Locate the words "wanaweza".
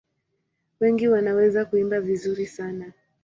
1.07-1.65